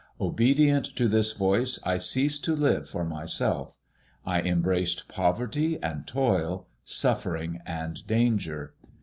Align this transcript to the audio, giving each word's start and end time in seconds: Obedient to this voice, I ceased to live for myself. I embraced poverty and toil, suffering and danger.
Obedient 0.19 0.87
to 0.95 1.07
this 1.07 1.33
voice, 1.33 1.77
I 1.83 1.99
ceased 1.99 2.43
to 2.45 2.55
live 2.55 2.89
for 2.89 3.03
myself. 3.05 3.77
I 4.25 4.41
embraced 4.41 5.07
poverty 5.07 5.77
and 5.83 6.07
toil, 6.07 6.65
suffering 6.83 7.59
and 7.67 8.07
danger. 8.07 8.73